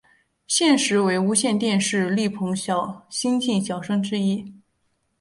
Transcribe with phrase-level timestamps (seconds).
[0.47, 2.55] 现时为无线电视力捧
[3.07, 4.51] 新晋小生之一。